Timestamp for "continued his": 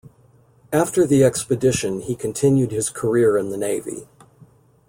2.15-2.89